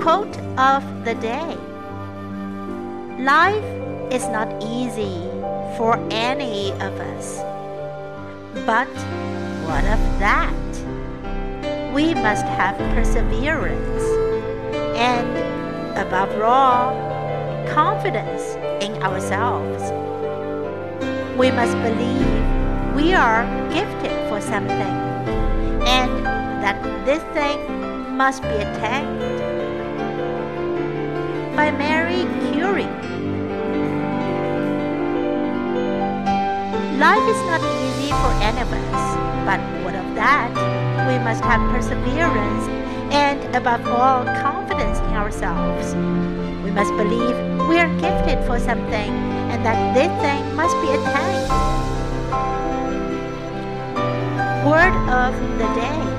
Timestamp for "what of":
9.68-10.00, 39.84-40.14